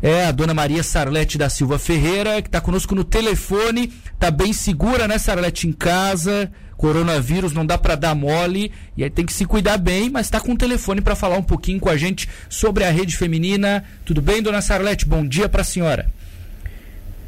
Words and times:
É 0.00 0.26
a 0.26 0.30
dona 0.30 0.54
Maria 0.54 0.84
Sarlete 0.84 1.36
da 1.36 1.50
Silva 1.50 1.76
Ferreira, 1.76 2.40
que 2.40 2.48
está 2.48 2.60
conosco 2.60 2.94
no 2.94 3.02
telefone. 3.02 3.92
Tá 4.16 4.30
bem 4.30 4.52
segura, 4.52 5.08
né, 5.08 5.18
Sarlete, 5.18 5.66
em 5.66 5.72
casa. 5.72 6.52
Coronavírus 6.76 7.52
não 7.52 7.66
dá 7.66 7.76
para 7.76 7.96
dar 7.96 8.14
mole 8.14 8.72
e 8.96 9.02
aí 9.02 9.10
tem 9.10 9.26
que 9.26 9.32
se 9.32 9.44
cuidar 9.44 9.76
bem, 9.76 10.08
mas 10.08 10.26
está 10.26 10.40
com 10.40 10.52
o 10.52 10.56
telefone 10.56 11.00
para 11.00 11.16
falar 11.16 11.36
um 11.36 11.42
pouquinho 11.42 11.80
com 11.80 11.88
a 11.88 11.96
gente 11.96 12.28
sobre 12.48 12.84
a 12.84 12.90
rede 12.90 13.16
feminina. 13.16 13.84
Tudo 14.04 14.22
bem, 14.22 14.40
dona 14.40 14.62
Sarlete? 14.62 15.04
Bom 15.04 15.26
dia 15.26 15.48
para 15.48 15.62
a 15.62 15.64
senhora. 15.64 16.06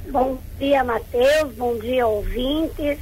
Bom 0.09 0.39
dia, 0.57 0.85
Matheus. 0.85 1.53
Bom 1.57 1.77
dia, 1.81 2.07
ouvintes. 2.07 2.99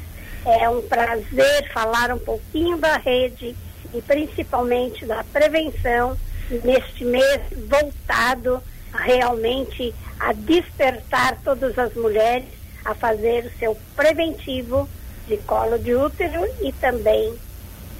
É 0.46 0.70
um 0.70 0.80
prazer 0.80 1.70
falar 1.74 2.10
um 2.10 2.18
pouquinho 2.18 2.78
da 2.78 2.96
rede 2.96 3.54
e 3.92 4.00
principalmente 4.00 5.04
da 5.04 5.22
prevenção 5.24 6.16
neste 6.64 7.04
mês 7.04 7.42
voltado 7.68 8.62
realmente 8.92 9.94
a 10.18 10.32
despertar 10.32 11.38
todas 11.44 11.78
as 11.78 11.94
mulheres 11.94 12.48
a 12.84 12.94
fazer 12.94 13.44
o 13.44 13.58
seu 13.58 13.76
preventivo 13.94 14.88
de 15.26 15.36
colo 15.38 15.78
de 15.78 15.94
útero 15.94 16.46
e 16.62 16.72
também 16.72 17.34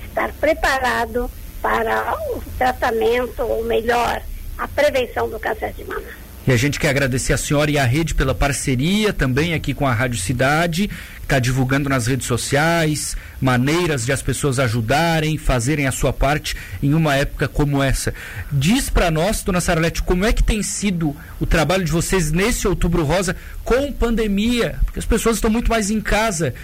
estar 0.06 0.32
preparado 0.32 1.30
para 1.60 2.16
o 2.30 2.42
tratamento, 2.56 3.42
ou 3.42 3.64
melhor, 3.64 4.22
a 4.56 4.66
prevenção 4.66 5.28
do 5.28 5.38
câncer 5.38 5.72
de 5.72 5.84
mama. 5.84 6.02
E 6.46 6.52
a 6.52 6.56
gente 6.56 6.80
quer 6.80 6.88
agradecer 6.88 7.34
a 7.34 7.36
senhora 7.36 7.70
e 7.70 7.78
a 7.78 7.84
rede 7.84 8.14
pela 8.14 8.34
parceria 8.34 9.12
também 9.12 9.52
aqui 9.52 9.74
com 9.74 9.86
a 9.86 9.92
Rádio 9.92 10.18
Cidade, 10.18 10.88
está 11.28 11.38
divulgando 11.38 11.90
nas 11.90 12.06
redes 12.06 12.26
sociais 12.26 13.14
maneiras 13.38 14.06
de 14.06 14.12
as 14.12 14.22
pessoas 14.22 14.58
ajudarem, 14.58 15.36
fazerem 15.36 15.86
a 15.86 15.92
sua 15.92 16.10
parte 16.10 16.56
em 16.82 16.94
uma 16.94 17.14
época 17.16 17.46
como 17.46 17.82
essa. 17.82 18.14
Diz 18.50 18.88
para 18.88 19.10
nós, 19.10 19.42
dona 19.42 19.60
Saralete, 19.60 20.02
como 20.02 20.24
é 20.24 20.32
que 20.32 20.42
tem 20.42 20.62
sido 20.62 21.14
o 21.38 21.44
trabalho 21.44 21.84
de 21.84 21.92
vocês 21.92 22.32
nesse 22.32 22.66
Outubro 22.66 23.04
Rosa 23.04 23.36
com 23.62 23.92
pandemia? 23.92 24.78
Porque 24.86 24.98
as 24.98 25.04
pessoas 25.04 25.36
estão 25.36 25.50
muito 25.50 25.68
mais 25.68 25.90
em 25.90 26.00
casa. 26.00 26.54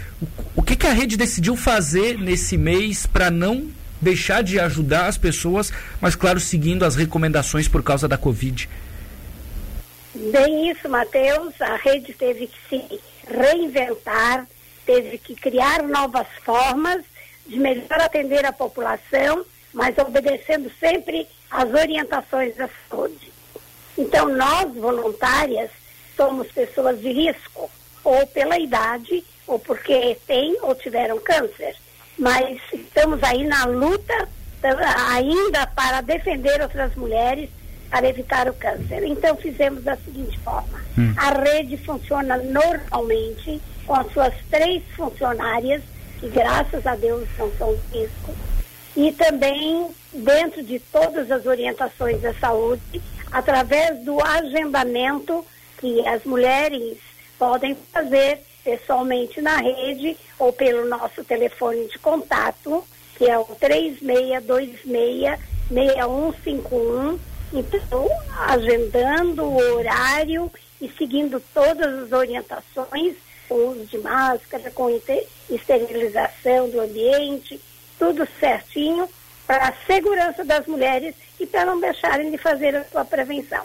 O, 0.57 0.63
que, 0.63 0.75
que 0.75 0.87
a 0.87 0.95
rede 0.95 1.19
decidiu 1.19 1.55
fazer 1.57 2.19
nesse 2.19 2.57
mês 2.57 3.05
para 3.05 3.31
não 3.31 3.69
deixar 4.01 4.43
de 4.43 4.59
ajudar 4.59 5.07
as 5.09 5.19
pessoas, 5.19 5.71
mas 6.01 6.15
claro, 6.15 6.41
seguindo 6.41 6.87
as 6.87 6.97
recomendações 6.97 7.69
por 7.69 7.83
causa 7.83 8.09
da 8.09 8.17
Covid? 8.17 8.69
Bem 10.15 10.71
isso, 10.71 10.89
Matheus. 10.89 11.53
A 11.61 11.77
rede 11.77 12.15
teve 12.15 12.47
que 12.47 12.59
se 12.69 13.01
reinventar, 13.29 14.47
teve 14.85 15.19
que 15.19 15.35
criar 15.35 15.83
novas 15.83 16.27
formas 16.45 17.03
de 17.47 17.59
melhor 17.59 18.01
atender 18.01 18.45
a 18.45 18.53
população, 18.53 19.45
mas 19.73 19.97
obedecendo 19.99 20.71
sempre 20.79 21.27
às 21.51 21.73
orientações 21.73 22.57
da 22.57 22.69
saúde. 22.89 23.33
Então, 23.97 24.29
nós, 24.29 24.75
voluntárias, 24.75 25.71
somos 26.17 26.51
pessoas 26.51 27.01
de 27.01 27.13
risco, 27.13 27.71
ou 28.03 28.27
pela 28.29 28.59
idade, 28.59 29.25
ou 29.47 29.59
porque 29.59 30.17
têm 30.27 30.57
ou 30.63 30.75
tiveram 30.75 31.19
câncer. 31.21 31.77
Mas 32.19 32.61
estamos 32.73 33.23
aí 33.23 33.45
na 33.45 33.65
luta 33.65 34.29
ainda 35.11 35.67
para 35.67 36.01
defender 36.01 36.61
outras 36.63 36.95
mulheres 36.95 37.51
para 37.91 38.09
evitar 38.09 38.49
o 38.49 38.55
câncer. 38.55 39.05
Então 39.05 39.37
fizemos 39.37 39.85
da 39.85 39.97
seguinte 39.97 40.39
forma: 40.41 40.81
hum. 40.99 41.15
a 41.17 41.31
rede 41.31 41.77
funciona 41.79 42.37
normalmente 42.37 43.61
com 43.87 43.95
as 43.95 44.13
suas 44.13 44.35
três 44.51 44.83
funcionárias, 44.97 45.83
que 46.19 46.29
graças 46.29 46.87
a 46.87 46.95
Deus 46.97 47.29
não 47.39 47.51
são 47.57 47.77
risco, 47.93 48.35
e 48.97 49.13
também 49.13 49.89
dentro 50.13 50.63
de 50.63 50.79
todas 50.79 51.31
as 51.31 51.45
orientações 51.47 52.21
da 52.23 52.33
saúde, 52.35 53.03
através 53.33 53.99
do 54.05 54.23
agendamento 54.23 55.45
que 55.79 56.07
as 56.07 56.25
mulheres 56.25 56.99
podem 57.39 57.77
fazer 57.93 58.41
pessoalmente 58.63 59.43
na 59.43 59.57
rede 59.57 60.17
ou 60.39 60.53
pelo 60.53 60.89
nosso 60.89 61.25
telefone 61.25 61.87
de 61.89 61.99
contato, 61.99 62.85
que 63.17 63.29
é 63.29 63.39
o 63.39 63.45
3626 63.45 65.39
6151 65.69 67.19
então, 67.55 68.09
agendando 68.49 69.45
o 69.45 69.77
horário 69.77 70.51
e 70.81 70.89
seguindo 70.99 71.41
todas 71.55 72.03
as 72.03 72.13
orientações, 72.13 73.15
com 73.49 73.55
uso 73.69 73.85
de 73.87 73.99
máscara, 73.99 74.71
com 74.71 74.89
esterilização 75.51 76.69
do 76.69 76.81
ambiente, 76.81 77.61
tudo 77.99 78.27
certinho 78.39 79.09
para 79.47 79.69
a 79.69 79.75
segurança 79.87 80.45
das 80.45 80.67
mulheres 80.67 81.15
e 81.39 81.47
para 81.47 81.65
não 81.65 81.79
deixarem 81.79 82.31
de 82.31 82.39
fazer 82.39 82.75
a 82.77 82.85
sua 82.85 83.05
prevenção. 83.05 83.65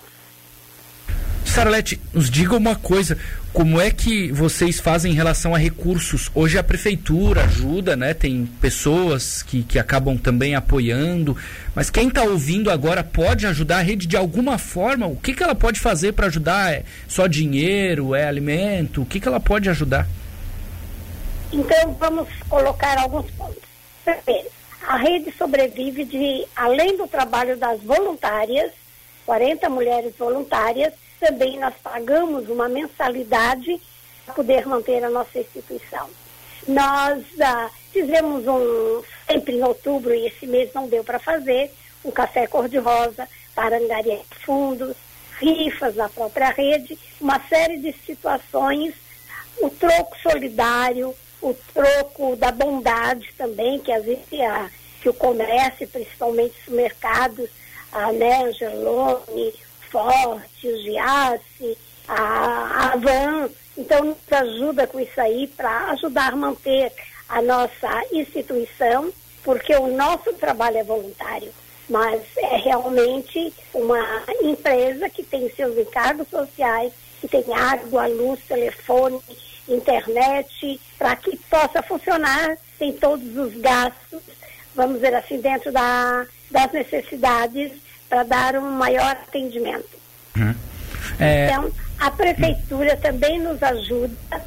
Saralete, 1.50 2.00
nos 2.14 2.30
diga 2.30 2.56
uma 2.56 2.76
coisa, 2.76 3.18
como 3.52 3.82
é 3.82 3.90
que 3.90 4.32
vocês 4.32 4.80
fazem 4.80 5.12
em 5.12 5.16
relação 5.16 5.56
a 5.56 5.58
recursos? 5.58 6.30
Hoje 6.34 6.58
a 6.58 6.64
prefeitura 6.64 7.44
ajuda, 7.44 7.96
né? 7.96 8.14
Tem 8.14 8.46
pessoas 8.62 9.42
que, 9.42 9.64
que 9.64 9.80
acabam 9.80 10.18
também 10.18 10.56
apoiando, 10.56 11.36
mas 11.74 11.90
quem 11.90 12.08
está 12.08 12.24
ouvindo 12.24 12.70
agora 12.70 13.04
pode 13.04 13.48
ajudar 13.48 13.78
a 13.78 13.82
rede 13.82 14.08
de 14.08 14.16
alguma 14.16 14.58
forma? 14.58 15.08
O 15.08 15.16
que, 15.16 15.34
que 15.34 15.44
ela 15.44 15.56
pode 15.56 15.80
fazer 15.80 16.14
para 16.14 16.28
ajudar? 16.28 16.72
É 16.72 16.84
só 17.08 17.26
dinheiro? 17.26 18.14
É 18.14 18.26
alimento? 18.26 19.02
O 19.02 19.06
que, 19.06 19.20
que 19.20 19.28
ela 19.28 19.40
pode 19.40 19.70
ajudar? 19.70 20.08
Então 21.52 21.98
vamos 22.00 22.28
colocar 22.48 22.98
alguns 23.00 23.30
pontos. 23.32 23.64
Primeiro, 24.06 24.50
a 24.88 24.98
rede 24.98 25.34
sobrevive 25.38 26.06
de, 26.06 26.46
além 26.56 26.96
do 26.96 27.08
trabalho 27.08 27.58
das 27.58 27.82
voluntárias, 27.82 28.72
40 29.26 29.70
mulheres 29.70 30.14
voluntárias, 30.18 30.94
também 31.20 31.60
nós 31.60 31.74
pagamos 31.84 32.50
uma 32.50 32.70
mensalidade 32.70 33.82
para 34.26 34.34
poder 34.34 34.66
manter 34.66 35.04
a 35.04 35.10
nossa 35.10 35.40
instituição. 35.40 36.10
Nós 36.68 37.24
ah, 37.42 37.70
fizemos 37.92 38.48
um, 38.48 39.04
sempre 39.28 39.56
em 39.58 39.64
outubro, 39.64 40.14
e 40.14 40.28
esse 40.28 40.46
mês 40.46 40.72
não 40.74 40.88
deu 40.88 41.04
para 41.04 41.20
fazer, 41.20 41.74
um 42.04 42.12
café 42.12 42.48
cor-de-rosa 42.48 43.28
para 43.56 43.78
angariar 43.78 44.22
fundos, 44.46 44.96
rifas 45.40 45.96
na 45.96 46.10
própria 46.10 46.50
rede, 46.50 46.98
uma 47.20 47.40
série 47.48 47.78
de 47.78 47.94
situações, 48.06 48.94
o 49.62 49.70
troco 49.70 50.18
solidário, 50.22 51.16
o 51.42 51.54
troco 51.74 52.36
da 52.36 52.52
bondade 52.52 53.34
também, 53.38 53.80
que 53.80 53.92
às 53.92 54.06
vezes 54.06 54.26
a, 54.42 54.70
que 55.02 55.10
o 55.10 55.14
comércio, 55.14 55.88
principalmente 55.88 56.56
os 56.68 56.74
mercados, 56.74 57.50
a 57.92 58.12
né, 58.12 58.44
Angelone, 58.44 59.54
Forte, 59.92 60.68
o 60.68 60.82
Giasse, 60.82 61.78
a, 62.08 62.92
a 62.92 62.96
Van, 62.98 63.50
então 63.78 64.06
nos 64.06 64.18
ajuda 64.32 64.88
com 64.88 65.00
isso 65.00 65.20
aí 65.20 65.48
para 65.48 65.92
ajudar 65.92 66.34
a 66.34 66.36
manter 66.36 66.92
a 67.28 67.42
nossa 67.42 68.04
instituição, 68.12 69.12
porque 69.44 69.74
o 69.76 69.88
nosso 69.96 70.34
trabalho 70.34 70.78
é 70.78 70.84
voluntário, 70.84 71.52
mas 71.90 72.22
é 72.38 72.58
realmente 72.58 73.54
uma 73.74 74.24
empresa 74.42 75.10
que 75.10 75.24
tem 75.24 75.50
seus 75.52 75.78
encargos 75.78 76.28
sociais, 76.30 76.92
que 77.22 77.28
tem 77.28 77.44
água, 77.54 78.08
luz, 78.08 78.40
telefone, 78.48 79.22
internet, 79.68 80.80
para 80.98 81.16
que 81.16 81.38
possa 81.50 81.82
funcionar, 81.84 82.58
tem 82.78 82.92
todos 82.94 83.38
os 83.38 83.54
gastos, 83.62 84.22
vamos 84.76 84.96
dizer 84.96 85.14
assim, 85.14 85.40
dentro 85.40 85.72
da, 85.72 86.26
das 86.50 86.72
necessidades 86.72 87.72
para 88.10 88.24
dar 88.24 88.56
um 88.56 88.72
maior 88.72 89.12
atendimento. 89.12 89.98
Uhum. 90.36 90.56
É... 91.20 91.46
Então, 91.46 91.72
a 92.00 92.12
prefeitura 92.12 92.98
também 92.98 93.40
nos 93.40 93.62
ajuda, 93.62 94.42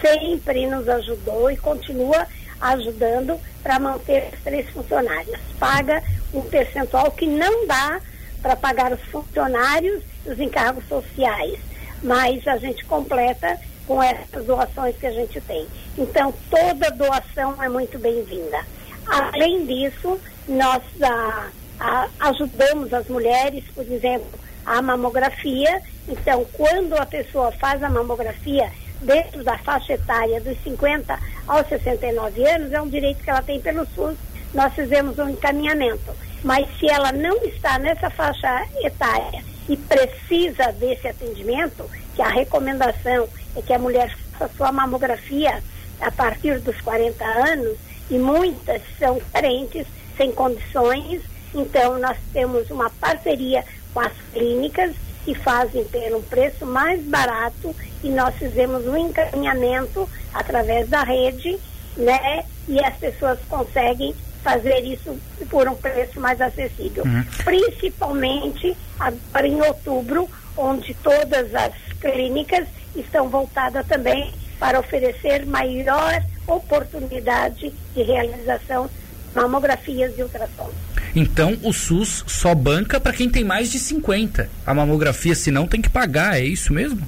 sempre 0.00 0.66
nos 0.66 0.88
ajudou 0.88 1.50
e 1.50 1.56
continua 1.56 2.26
ajudando 2.60 3.38
para 3.62 3.78
manter 3.78 4.30
os 4.32 4.40
três 4.42 4.68
funcionários. 4.70 5.38
Paga 5.58 6.02
um 6.32 6.42
percentual 6.42 7.10
que 7.12 7.26
não 7.26 7.66
dá 7.66 8.00
para 8.42 8.56
pagar 8.56 8.92
os 8.92 9.00
funcionários 9.02 10.02
e 10.26 10.30
os 10.30 10.40
encargos 10.40 10.86
sociais, 10.88 11.58
mas 12.02 12.46
a 12.46 12.56
gente 12.58 12.84
completa 12.84 13.58
com 13.86 14.02
essas 14.02 14.44
doações 14.44 14.96
que 14.96 15.06
a 15.06 15.12
gente 15.12 15.40
tem. 15.42 15.66
Então, 15.96 16.32
toda 16.50 16.90
doação 16.90 17.62
é 17.62 17.68
muito 17.68 17.98
bem-vinda. 17.98 18.64
Além 19.06 19.66
disso, 19.66 20.18
nós 20.48 20.82
ah, 21.02 21.48
a, 21.78 22.08
ajudamos 22.20 22.92
as 22.92 23.06
mulheres, 23.08 23.64
por 23.74 23.84
exemplo, 23.90 24.28
a 24.64 24.80
mamografia. 24.80 25.82
Então, 26.08 26.46
quando 26.52 26.94
a 26.94 27.06
pessoa 27.06 27.52
faz 27.52 27.82
a 27.82 27.90
mamografia 27.90 28.70
dentro 29.00 29.44
da 29.44 29.58
faixa 29.58 29.94
etária 29.94 30.40
dos 30.40 30.56
50 30.62 31.18
aos 31.46 31.68
69 31.68 32.46
anos, 32.46 32.72
é 32.72 32.80
um 32.80 32.88
direito 32.88 33.22
que 33.22 33.30
ela 33.30 33.42
tem 33.42 33.60
pelo 33.60 33.86
SUS. 33.86 34.16
Nós 34.52 34.72
fizemos 34.74 35.18
um 35.18 35.28
encaminhamento. 35.28 36.14
Mas 36.42 36.66
se 36.78 36.88
ela 36.88 37.10
não 37.10 37.36
está 37.44 37.78
nessa 37.78 38.10
faixa 38.10 38.66
etária 38.82 39.42
e 39.68 39.76
precisa 39.76 40.72
desse 40.72 41.08
atendimento, 41.08 41.88
que 42.14 42.22
a 42.22 42.28
recomendação 42.28 43.26
é 43.56 43.62
que 43.62 43.72
a 43.72 43.78
mulher 43.78 44.14
faça 44.32 44.50
sua 44.54 44.70
mamografia 44.70 45.62
a 46.00 46.10
partir 46.10 46.58
dos 46.60 46.78
40 46.82 47.24
anos, 47.24 47.78
e 48.10 48.18
muitas 48.18 48.82
são 48.98 49.18
carentes, 49.32 49.86
sem 50.16 50.30
condições, 50.32 51.22
então, 51.54 51.98
nós 51.98 52.16
temos 52.32 52.70
uma 52.70 52.90
parceria 52.90 53.64
com 53.92 54.00
as 54.00 54.12
clínicas 54.32 54.94
que 55.24 55.34
fazem 55.34 55.84
pelo 55.84 56.22
preço 56.22 56.66
mais 56.66 57.02
barato 57.02 57.74
e 58.02 58.10
nós 58.10 58.34
fizemos 58.34 58.86
um 58.86 58.96
encaminhamento 58.96 60.08
através 60.34 60.88
da 60.88 61.02
rede, 61.02 61.58
né? 61.96 62.44
E 62.68 62.78
as 62.84 62.94
pessoas 62.96 63.38
conseguem 63.48 64.14
fazer 64.42 64.80
isso 64.80 65.18
por 65.48 65.66
um 65.66 65.74
preço 65.74 66.20
mais 66.20 66.40
acessível. 66.40 67.04
Uhum. 67.04 67.24
Principalmente 67.44 68.76
agora 69.00 69.48
em 69.48 69.62
outubro, 69.62 70.28
onde 70.56 70.92
todas 70.94 71.54
as 71.54 71.72
clínicas 72.00 72.68
estão 72.94 73.28
voltadas 73.28 73.86
também 73.86 74.32
para 74.58 74.78
oferecer 74.78 75.46
maior 75.46 76.22
oportunidade 76.46 77.72
de 77.94 78.02
realização 78.02 78.86
de 78.86 79.40
mamografias 79.40 80.16
e 80.18 80.22
ultrassons. 80.22 80.93
Então 81.14 81.56
o 81.62 81.72
SUS 81.72 82.24
só 82.26 82.54
banca 82.54 83.00
para 83.00 83.12
quem 83.12 83.28
tem 83.28 83.44
mais 83.44 83.70
de 83.70 83.78
50. 83.78 84.48
A 84.66 84.74
mamografia, 84.74 85.34
se 85.34 85.50
não, 85.50 85.66
tem 85.66 85.80
que 85.80 85.88
pagar, 85.88 86.38
é 86.38 86.44
isso 86.44 86.72
mesmo? 86.72 87.06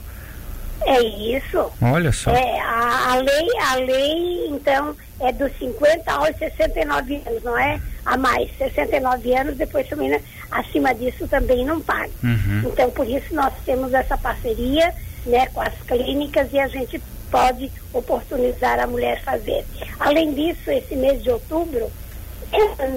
É 0.86 1.02
isso. 1.02 1.70
Olha 1.82 2.12
só. 2.12 2.30
É, 2.30 2.60
a, 2.60 3.12
a, 3.12 3.16
lei, 3.16 3.48
a 3.60 3.74
lei, 3.74 4.46
então, 4.48 4.94
é 5.20 5.32
dos 5.32 5.50
50 5.58 6.12
aos 6.12 6.36
69 6.36 7.22
anos, 7.26 7.42
não 7.42 7.58
é? 7.58 7.80
A 8.04 8.16
mais. 8.16 8.48
69 8.56 9.34
anos, 9.34 9.56
depois 9.56 9.88
também, 9.88 10.20
acima 10.50 10.94
disso 10.94 11.26
também 11.26 11.64
não 11.64 11.80
paga. 11.80 12.10
Uhum. 12.22 12.62
Então, 12.66 12.88
por 12.90 13.08
isso 13.08 13.34
nós 13.34 13.52
temos 13.64 13.92
essa 13.92 14.16
parceria 14.16 14.94
né, 15.26 15.46
com 15.52 15.60
as 15.60 15.74
clínicas 15.88 16.52
e 16.52 16.60
a 16.60 16.68
gente 16.68 17.02
pode 17.30 17.70
oportunizar 17.92 18.78
a 18.78 18.86
mulher 18.86 19.20
fazer. 19.24 19.64
Além 19.98 20.32
disso, 20.34 20.70
esse 20.70 20.94
mês 20.94 21.20
de 21.22 21.30
outubro, 21.30 21.90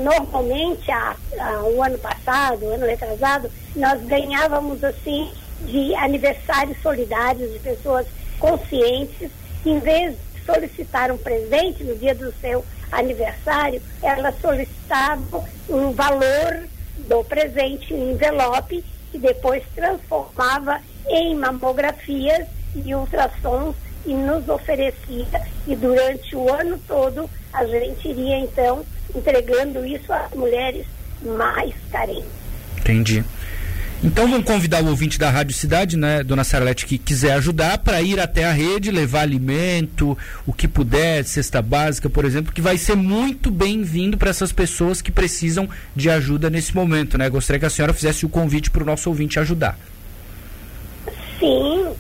normalmente, 0.04 0.92
a, 0.92 1.16
a, 1.40 1.64
o 1.64 1.84
ano 1.84 1.98
passado, 1.98 2.66
o 2.66 2.74
ano 2.74 2.86
retrasado, 2.86 3.50
nós 3.76 4.02
ganhávamos 4.04 4.84
assim 4.84 5.32
de 5.62 5.94
aniversários 5.96 6.78
solidários 6.82 7.52
de 7.52 7.60
pessoas 7.60 8.06
conscientes, 8.40 9.30
em 9.66 9.80
vez 9.80 10.16
de 10.34 10.46
solicitar 10.46 11.12
um 11.12 11.18
presente 11.18 11.84
no 11.84 11.96
dia 11.96 12.16
do 12.16 12.34
seu 12.40 12.64
aniversário, 12.92 13.82
elas 14.02 14.36
solicitavam 14.42 15.46
um 15.68 15.92
valor 15.92 16.68
do 17.08 17.24
presente 17.24 17.94
em 17.94 18.12
envelope 18.12 18.84
que 19.12 19.18
depois 19.18 19.64
transformava 19.76 20.80
em 21.08 21.36
mamografias 21.36 22.48
e 22.76 22.94
ultrassons 22.94 23.76
e 24.06 24.14
nos 24.14 24.48
oferecia. 24.48 25.42
E 25.68 25.76
durante 25.76 26.36
o 26.36 26.52
ano 26.52 26.80
todo 26.88 27.30
a 27.52 27.66
gente 27.66 28.08
iria 28.08 28.38
então 28.38 28.86
entregando 29.16 29.86
isso 29.86 30.12
às 30.12 30.32
mulheres 30.32 30.86
mais 31.22 31.74
carentes. 31.92 32.26
Entendi. 32.78 33.24
Então 34.02 34.30
vamos 34.30 34.46
convidar 34.46 34.82
o 34.82 34.88
ouvinte 34.88 35.20
da 35.20 35.30
Rádio 35.30 35.54
Cidade, 35.54 35.98
né, 35.98 36.24
dona 36.24 36.46
Sarlete, 36.46 36.86
que 36.86 36.98
quiser 36.98 37.34
ajudar 37.34 37.80
para 37.80 38.02
ir 38.02 38.18
até 38.18 38.46
a 38.46 38.52
rede, 38.52 38.92
levar 38.92 39.22
alimento, 39.22 40.18
o 40.48 40.54
que 40.54 40.70
puder, 40.70 41.26
cesta 41.26 41.62
básica, 41.62 42.10
por 42.10 42.24
exemplo, 42.24 42.54
que 42.54 42.62
vai 42.62 42.78
ser 42.78 42.96
muito 42.96 43.52
bem-vindo 43.52 44.18
para 44.18 44.30
essas 44.30 44.54
pessoas 44.54 45.02
que 45.02 45.12
precisam 45.12 45.68
de 45.94 46.10
ajuda 46.10 46.50
nesse 46.50 46.74
momento, 46.74 47.18
né? 47.18 47.30
Gostaria 47.30 47.60
que 47.60 47.66
a 47.66 47.70
senhora 47.70 47.94
fizesse 47.94 48.26
o 48.26 48.30
convite 48.30 48.72
para 48.72 48.84
o 48.84 48.86
nosso 48.86 49.10
ouvinte 49.10 49.38
ajudar. 49.38 49.78
Sim. 51.38 51.94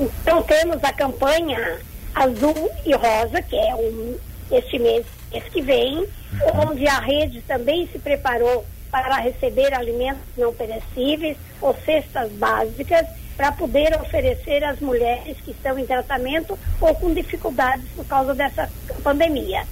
Então 0.00 0.42
temos 0.42 0.82
a 0.82 0.92
campanha 0.92 1.78
azul 2.12 2.68
e 2.84 2.92
rosa, 2.92 3.40
que 3.42 3.54
é 3.54 3.74
um, 3.76 4.16
este 4.50 4.80
mês, 4.80 5.06
esse 5.32 5.50
que 5.50 5.62
vem, 5.62 5.98
uhum. 5.98 6.70
onde 6.70 6.86
a 6.86 6.98
rede 6.98 7.40
também 7.42 7.86
se 7.88 7.98
preparou 7.98 8.64
para 8.90 9.16
receber 9.18 9.72
alimentos 9.72 10.22
não 10.36 10.52
perecíveis 10.52 11.36
ou 11.60 11.74
cestas 11.84 12.30
básicas 12.32 13.06
para 13.36 13.52
poder 13.52 13.98
oferecer 14.00 14.62
às 14.64 14.80
mulheres 14.80 15.36
que 15.44 15.52
estão 15.52 15.78
em 15.78 15.86
tratamento 15.86 16.58
ou 16.80 16.94
com 16.94 17.14
dificuldades 17.14 17.86
por 17.96 18.04
causa 18.04 18.34
dessa 18.34 18.68
pandemia. 19.02 19.62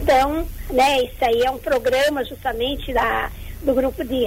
Então, 0.00 0.46
né, 0.70 1.02
isso 1.02 1.24
aí 1.24 1.42
é 1.42 1.50
um 1.50 1.58
programa 1.58 2.24
justamente 2.24 2.92
da, 2.92 3.30
do 3.62 3.74
grupo 3.74 4.02
de 4.02 4.24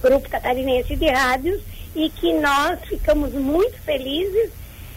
grupo 0.00 0.28
catarinense 0.28 0.94
de 0.96 1.08
rádios 1.08 1.60
e 1.94 2.08
que 2.10 2.32
nós 2.34 2.78
ficamos 2.84 3.32
muito 3.32 3.76
felizes 3.82 4.50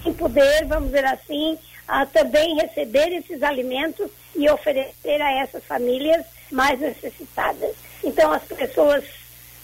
em 0.06 0.14
poder, 0.14 0.66
vamos 0.66 0.88
dizer 0.92 1.06
assim, 1.06 1.58
a 1.90 2.06
também 2.06 2.56
receber 2.56 3.12
esses 3.12 3.42
alimentos 3.42 4.12
e 4.36 4.48
oferecer 4.48 5.20
a 5.22 5.32
essas 5.42 5.64
famílias 5.64 6.24
mais 6.52 6.80
necessitadas. 6.80 7.76
Então 8.04 8.32
as 8.32 8.44
pessoas 8.44 9.04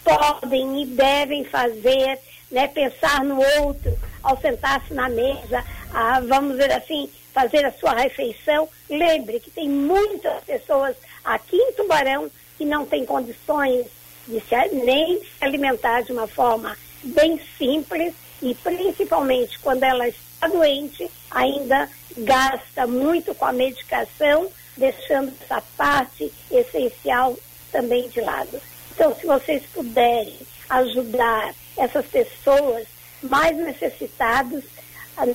podem 0.04 0.82
e 0.82 0.86
devem 0.88 1.46
fazer, 1.46 2.20
né, 2.50 2.68
pensar 2.68 3.24
no 3.24 3.40
outro 3.62 3.98
ao 4.24 4.40
sentar-se 4.42 4.92
na 4.94 5.08
mesa, 5.08 5.64
a, 5.94 6.20
vamos 6.22 6.54
dizer 6.54 6.72
assim, 6.72 7.10
fazer 7.32 7.64
a 7.64 7.72
sua 7.74 7.94
refeição. 7.94 8.68
Lembre 8.90 9.40
que 9.40 9.52
tem 9.52 9.70
muitas 9.70 10.44
pessoas 10.44 10.96
aqui 11.24 11.56
em 11.56 11.74
Tubarão 11.74 12.30
que 12.58 12.66
não 12.66 12.88
têm 12.88 13.06
condições 13.06 13.86
de 14.28 14.42
se, 14.42 14.56
nem 14.74 15.20
se 15.20 15.44
alimentar 15.46 16.02
de 16.02 16.12
uma 16.12 16.28
forma 16.28 16.76
bem 17.04 17.40
simples 17.56 18.16
e 18.42 18.56
principalmente 18.56 19.60
quando 19.60 19.84
ela 19.84 20.08
está 20.08 20.48
doente, 20.48 21.10
ainda 21.30 21.88
gasta 22.18 22.88
muito 22.88 23.34
com 23.36 23.46
a 23.46 23.54
medicação, 23.54 24.50
deixando 24.78 25.34
essa 25.42 25.62
parte 25.78 26.32
essencial 26.52 27.38
também 27.72 28.08
de 28.10 28.22
lado. 28.22 28.62
Então, 28.94 29.16
se 29.16 29.26
vocês 29.26 29.64
puderem 29.74 30.38
ajudar 30.70 31.54
essas 31.78 32.06
pessoas 32.06 32.88
mais 33.22 33.58
necessitadas, 33.58 34.64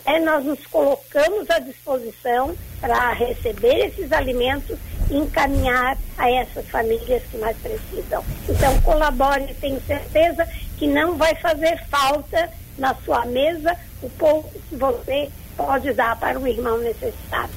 né, 0.06 0.20
nós 0.20 0.44
nos 0.44 0.64
colocamos 0.66 1.48
à 1.50 1.58
disposição 1.58 2.54
para 2.80 3.12
receber 3.12 3.86
esses 3.86 4.12
alimentos 4.12 4.78
e 5.10 5.16
encaminhar 5.16 5.98
a 6.16 6.30
essas 6.30 6.66
famílias 6.68 7.22
que 7.30 7.38
mais 7.38 7.56
precisam. 7.58 8.24
Então, 8.48 8.80
colabore, 8.82 9.54
tenho 9.60 9.80
certeza 9.82 10.46
que 10.78 10.86
não 10.86 11.16
vai 11.16 11.34
fazer 11.36 11.78
falta 11.88 12.50
na 12.78 12.94
sua 12.94 13.26
mesa 13.26 13.76
o 14.02 14.08
pouco 14.10 14.50
que 14.68 14.76
você 14.76 15.30
pode 15.60 15.92
dar 15.92 16.16
para 16.16 16.38
um 16.38 16.46
irmão 16.46 16.78
necessitado. 16.78 17.50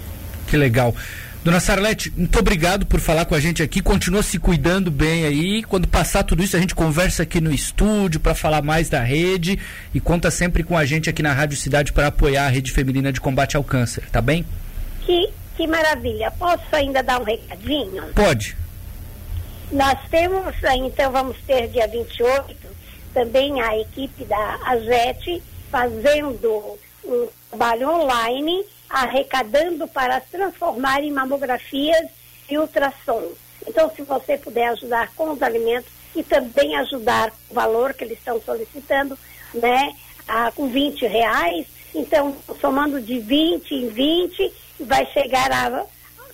Que 0.48 0.58
legal. 0.58 0.94
Dona 1.44 1.60
Sarlete, 1.60 2.12
muito 2.16 2.38
obrigado 2.40 2.86
por 2.86 3.00
falar 3.00 3.26
com 3.26 3.36
a 3.36 3.40
gente 3.40 3.62
aqui. 3.62 3.82
Continua 3.82 4.24
se 4.24 4.40
cuidando 4.40 4.90
bem 4.90 5.26
aí. 5.26 5.64
Quando 5.64 5.88
passar 5.88 6.24
tudo 6.24 6.42
isso, 6.42 6.56
a 6.56 6.60
gente 6.60 6.76
conversa 6.76 7.24
aqui 7.24 7.42
no 7.42 7.52
estúdio 7.52 8.20
para 8.20 8.34
falar 8.34 8.62
mais 8.62 8.90
da 8.90 9.02
rede 9.02 9.60
e 9.94 10.00
conta 10.00 10.32
sempre 10.32 10.64
com 10.64 10.78
a 10.78 10.86
gente 10.86 11.10
aqui 11.10 11.22
na 11.22 11.34
Rádio 11.34 11.58
Cidade 11.58 11.92
para 11.92 12.08
apoiar 12.08 12.46
a 12.46 12.50
rede 12.50 12.72
feminina 12.72 13.12
de 13.12 13.20
combate 13.20 13.58
ao 13.58 13.64
câncer, 13.64 14.04
tá 14.10 14.22
bem? 14.22 14.46
Que, 15.02 15.30
que 15.58 15.68
maravilha. 15.68 16.32
Posso 16.32 16.64
ainda 16.72 17.04
dar 17.04 17.20
um 17.20 17.26
recadinho? 17.26 18.04
Pode. 18.16 18.56
Nós 19.70 20.00
temos, 20.10 20.56
então 20.78 21.12
vamos 21.12 21.38
ter 21.46 21.68
dia 21.68 21.88
28, 21.88 22.56
também 23.14 23.60
a 23.60 23.78
equipe 23.80 24.24
da 24.24 24.60
AGET 24.66 25.44
fazendo 25.70 26.78
um 27.04 27.28
trabalho 27.54 27.90
online 27.90 28.66
arrecadando 28.90 29.88
para 29.88 30.20
transformar 30.20 31.04
em 31.04 31.12
mamografias 31.12 32.10
e 32.50 32.58
ultrassons. 32.58 33.38
Então, 33.68 33.90
se 33.96 34.02
você 34.02 34.38
puder 34.38 34.70
ajudar 34.70 35.12
com 35.16 35.32
os 35.32 35.42
alimentos 35.42 35.90
e 36.16 36.24
também 36.24 36.76
ajudar 36.78 37.32
com 37.32 37.52
o 37.52 37.54
valor 37.54 37.94
que 37.94 38.04
eles 38.04 38.18
estão 38.18 38.42
solicitando, 38.42 39.18
né, 39.54 39.96
a, 40.28 40.52
com 40.52 40.68
20 40.68 41.06
reais, 41.06 41.68
então, 41.94 42.36
somando 42.60 43.00
de 43.00 43.20
20 43.20 43.72
em 43.72 43.90
20, 43.90 44.54
vai 44.82 45.06
chegar 45.08 45.52
a, 45.52 45.86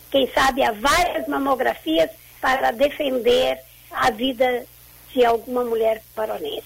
quem 0.10 0.28
sabe, 0.32 0.64
a 0.64 0.72
várias 0.72 1.28
mamografias 1.28 2.10
para 2.42 2.72
defender 2.72 3.60
a 3.92 4.10
vida 4.10 4.66
de 5.14 5.24
alguma 5.26 5.64
mulher 5.64 6.02
baronense. 6.16 6.64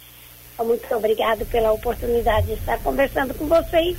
Então, 0.53 0.65
muito 0.67 0.95
obrigado 0.95 1.45
pela 1.47 1.71
oportunidade 1.71 2.47
de 2.47 2.53
estar 2.53 2.79
conversando 2.79 3.33
com 3.33 3.47
vocês 3.47 3.97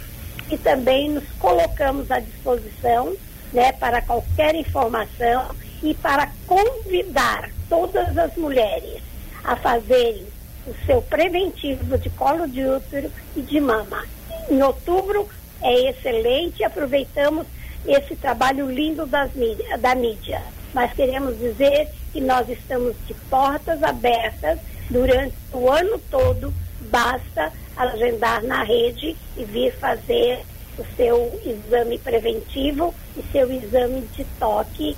e 0.50 0.58
também 0.58 1.10
nos 1.10 1.24
colocamos 1.38 2.10
à 2.10 2.20
disposição 2.20 3.14
né, 3.52 3.72
para 3.72 4.02
qualquer 4.02 4.54
informação 4.54 5.54
e 5.82 5.94
para 5.94 6.30
convidar 6.46 7.50
todas 7.68 8.16
as 8.16 8.34
mulheres 8.36 9.02
a 9.42 9.56
fazerem 9.56 10.26
o 10.66 10.74
seu 10.86 11.02
preventivo 11.02 11.98
de 11.98 12.08
colo 12.10 12.48
de 12.48 12.64
útero 12.64 13.10
e 13.36 13.42
de 13.42 13.60
mama. 13.60 14.04
Em 14.50 14.62
outubro 14.62 15.28
é 15.62 15.90
excelente, 15.90 16.64
aproveitamos 16.64 17.46
esse 17.86 18.16
trabalho 18.16 18.70
lindo 18.70 19.08
mídia, 19.34 19.78
da 19.78 19.94
mídia. 19.94 20.42
Mas 20.72 20.92
queremos 20.92 21.38
dizer 21.38 21.88
que 22.12 22.20
nós 22.20 22.48
estamos 22.48 22.94
de 23.06 23.14
portas 23.30 23.82
abertas 23.82 24.58
durante 24.90 25.34
o 25.52 25.70
ano 25.70 25.98
todo, 26.10 26.52
basta 26.90 27.52
agendar 27.76 28.42
na 28.42 28.62
rede 28.62 29.16
e 29.36 29.44
vir 29.44 29.72
fazer 29.74 30.40
o 30.78 30.84
seu 30.96 31.40
exame 31.44 31.98
preventivo 31.98 32.94
e 33.16 33.22
seu 33.32 33.50
exame 33.50 34.02
de 34.16 34.24
toque 34.38 34.96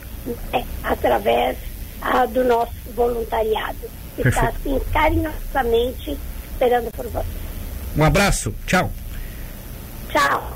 né, 0.52 0.64
através 0.82 1.56
ah, 2.00 2.26
do 2.26 2.44
nosso 2.44 2.72
voluntariado. 2.94 3.78
Está 4.18 4.48
assim 4.48 4.80
carinhosamente 4.92 6.16
esperando 6.50 6.90
por 6.92 7.06
você. 7.08 7.26
Um 7.96 8.04
abraço. 8.04 8.54
Tchau. 8.66 8.90
Tchau. 10.10 10.55